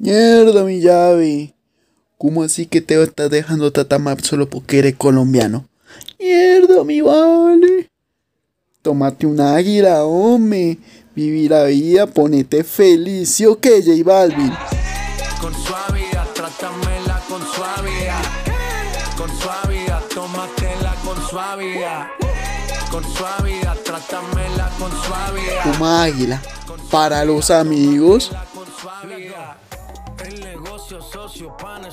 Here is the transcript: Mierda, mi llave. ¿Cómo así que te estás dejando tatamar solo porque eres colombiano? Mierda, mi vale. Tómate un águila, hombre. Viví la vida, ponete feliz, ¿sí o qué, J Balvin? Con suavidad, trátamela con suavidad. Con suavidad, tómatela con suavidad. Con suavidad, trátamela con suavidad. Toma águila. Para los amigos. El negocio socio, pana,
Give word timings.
Mierda, 0.00 0.64
mi 0.64 0.80
llave. 0.80 1.52
¿Cómo 2.16 2.42
así 2.42 2.64
que 2.64 2.80
te 2.80 3.02
estás 3.02 3.28
dejando 3.28 3.70
tatamar 3.70 4.22
solo 4.22 4.48
porque 4.48 4.78
eres 4.78 4.96
colombiano? 4.96 5.68
Mierda, 6.18 6.84
mi 6.84 7.02
vale. 7.02 7.90
Tómate 8.80 9.26
un 9.26 9.38
águila, 9.38 10.04
hombre. 10.06 10.78
Viví 11.14 11.50
la 11.50 11.64
vida, 11.64 12.06
ponete 12.06 12.64
feliz, 12.64 13.28
¿sí 13.28 13.44
o 13.44 13.60
qué, 13.60 13.82
J 13.84 14.02
Balvin? 14.02 14.50
Con 15.38 15.52
suavidad, 15.52 16.26
trátamela 16.34 17.22
con 17.28 17.42
suavidad. 17.42 18.22
Con 19.18 19.28
suavidad, 19.38 20.02
tómatela 20.14 20.94
con 21.04 21.28
suavidad. 21.28 22.06
Con 22.90 23.04
suavidad, 23.04 23.76
trátamela 23.84 24.70
con 24.78 24.90
suavidad. 24.92 25.72
Toma 25.74 26.04
águila. 26.04 26.42
Para 26.90 27.22
los 27.26 27.50
amigos. 27.50 28.30
El 30.24 30.40
negocio 30.40 31.00
socio, 31.00 31.56
pana, 31.56 31.88